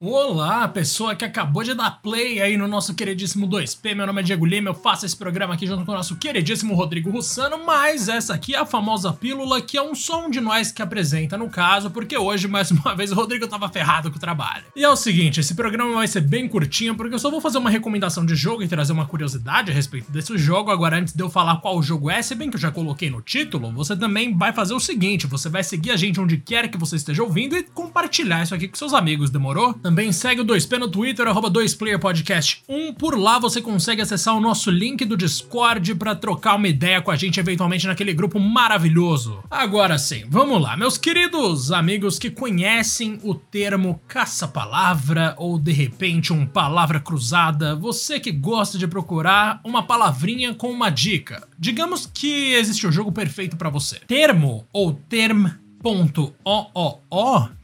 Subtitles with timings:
[0.00, 3.96] Olá, pessoa que acabou de dar play aí no nosso queridíssimo 2P.
[3.96, 6.72] Meu nome é Diego Lima, eu faço esse programa aqui junto com o nosso queridíssimo
[6.76, 10.70] Rodrigo Russano, mas essa aqui é a famosa pílula que é um som de nós
[10.70, 14.20] que apresenta no caso, porque hoje, mais uma vez, o Rodrigo tava ferrado com o
[14.20, 14.66] trabalho.
[14.76, 17.58] E é o seguinte, esse programa vai ser bem curtinho, porque eu só vou fazer
[17.58, 20.70] uma recomendação de jogo e trazer uma curiosidade a respeito desse jogo.
[20.70, 23.20] Agora, antes de eu falar qual jogo é, se bem que eu já coloquei no
[23.20, 26.78] título, você também vai fazer o seguinte, você vai seguir a gente onde quer que
[26.78, 29.74] você esteja ouvindo e compartilhar isso aqui com seus amigos, demorou?
[29.88, 32.94] Também segue o 2P no Twitter, arroba 2playerpodcast1.
[32.98, 37.10] Por lá você consegue acessar o nosso link do Discord para trocar uma ideia com
[37.10, 39.42] a gente eventualmente naquele grupo maravilhoso.
[39.50, 46.34] Agora sim, vamos lá, meus queridos amigos que conhecem o termo caça-palavra ou de repente
[46.34, 51.48] um palavra cruzada, você que gosta de procurar uma palavrinha com uma dica.
[51.58, 54.00] Digamos que existe o jogo perfeito para você.
[54.06, 55.58] Termo ou term.oo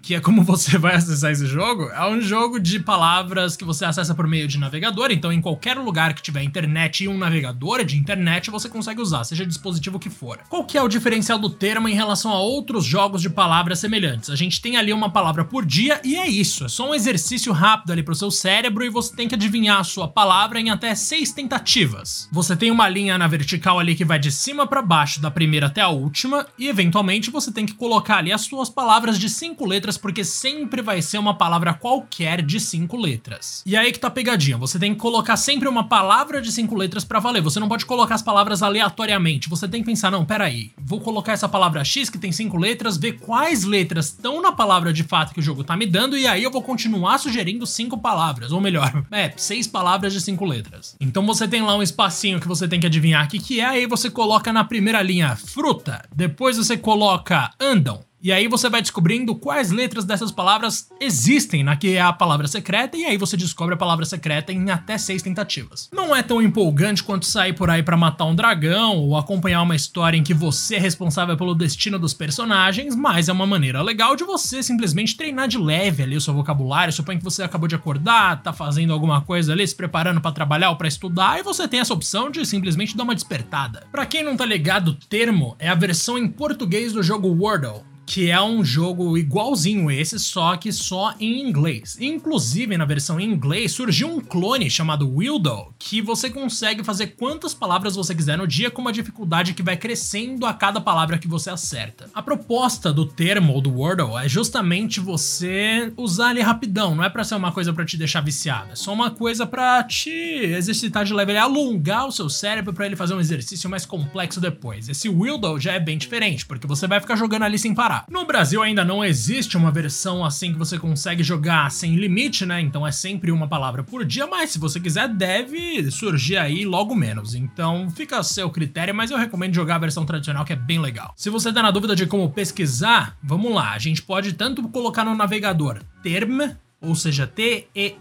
[0.04, 3.84] que é como você vai acessar esse jogo, é um jogo de palavras que você
[3.84, 5.10] acessa por meio de navegador.
[5.10, 9.24] Então, em qualquer lugar que tiver internet e um navegador de internet, você consegue usar,
[9.24, 10.38] seja dispositivo que for.
[10.48, 14.28] Qual que é o diferencial do termo em relação a outros jogos de palavras semelhantes?
[14.28, 16.64] A gente tem ali uma palavra por dia e é isso.
[16.64, 19.84] É só um exercício rápido ali pro seu cérebro e você tem que adivinhar a
[19.84, 22.28] sua palavra em até seis tentativas.
[22.30, 25.66] Você tem uma linha na vertical ali que vai de cima para baixo, da primeira
[25.66, 29.64] até a última, e eventualmente você tem que colocar ali as suas palavras de cinco
[29.64, 33.62] letras letras, porque sempre vai ser uma palavra qualquer de cinco letras.
[33.64, 37.04] E aí que tá pegadinha, você tem que colocar sempre uma palavra de cinco letras
[37.04, 37.42] para valer.
[37.42, 39.48] Você não pode colocar as palavras aleatoriamente.
[39.48, 42.96] Você tem que pensar, não, peraí, vou colocar essa palavra X que tem cinco letras,
[42.96, 46.26] ver quais letras estão na palavra de fato que o jogo tá me dando, e
[46.26, 50.96] aí eu vou continuar sugerindo cinco palavras, ou melhor, é, seis palavras de cinco letras.
[51.00, 53.66] Então você tem lá um espacinho que você tem que adivinhar o que, que é,
[53.66, 58.80] aí você coloca na primeira linha fruta, depois você coloca andam, e aí você vai
[58.80, 63.36] descobrindo quais letras dessas palavras existem na que é a palavra secreta, e aí você
[63.36, 65.90] descobre a palavra secreta em até seis tentativas.
[65.92, 69.76] Não é tão empolgante quanto sair por aí para matar um dragão ou acompanhar uma
[69.76, 74.16] história em que você é responsável pelo destino dos personagens, mas é uma maneira legal
[74.16, 76.94] de você simplesmente treinar de leve ali o seu vocabulário.
[76.94, 80.70] Suponha que você acabou de acordar, tá fazendo alguma coisa ali, se preparando para trabalhar
[80.70, 83.86] ou para estudar, e você tem essa opção de simplesmente dar uma despertada.
[83.92, 87.84] Para quem não tá ligado, o termo é a versão em português do jogo Wordle
[88.06, 91.96] que é um jogo igualzinho esse, só que só em inglês.
[92.00, 97.54] Inclusive, na versão em inglês, surgiu um clone chamado Wildo, que você consegue fazer quantas
[97.54, 101.28] palavras você quiser no dia com uma dificuldade que vai crescendo a cada palavra que
[101.28, 102.10] você acerta.
[102.14, 107.08] A proposta do termo ou do Wordle é justamente você usar ele rapidão, não é
[107.08, 111.04] para ser uma coisa para te deixar viciado, é só uma coisa para te exercitar
[111.04, 114.88] de leve, alongar o seu cérebro para ele fazer um exercício mais complexo depois.
[114.88, 118.24] Esse Wildo já é bem diferente, porque você vai ficar jogando ali sem parar No
[118.24, 122.60] Brasil ainda não existe uma versão assim que você consegue jogar sem limite, né?
[122.60, 126.94] Então é sempre uma palavra por dia, mas se você quiser, deve surgir aí logo
[126.94, 127.34] menos.
[127.34, 130.80] Então fica a seu critério, mas eu recomendo jogar a versão tradicional que é bem
[130.80, 131.12] legal.
[131.16, 133.72] Se você tá na dúvida de como pesquisar, vamos lá.
[133.72, 136.40] A gente pode tanto colocar no navegador term,
[136.80, 137.94] ou seja, T-E-R-M.o-o-o,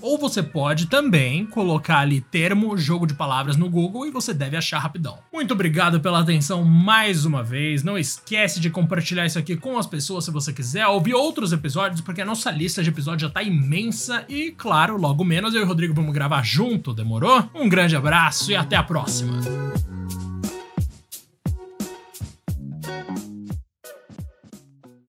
[0.00, 4.56] ou você pode também colocar ali termo jogo de palavras no Google e você deve
[4.56, 5.18] achar rapidão.
[5.32, 7.82] Muito obrigado pela atenção mais uma vez.
[7.82, 12.00] Não esquece de compartilhar isso aqui com as pessoas se você quiser ouvir outros episódios,
[12.00, 15.64] porque a nossa lista de episódios já tá imensa e, claro, logo menos eu e
[15.64, 17.48] o Rodrigo vamos gravar junto, demorou?
[17.54, 19.77] Um grande abraço e até a próxima.